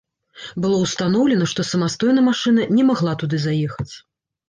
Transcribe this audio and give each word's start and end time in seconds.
Было 0.63 0.79
ўстаноўлена, 0.83 1.49
што 1.53 1.67
самастойна 1.73 2.25
машына 2.31 2.69
не 2.81 2.91
магла 2.91 3.13
туды 3.25 3.37
заехаць. 3.49 3.91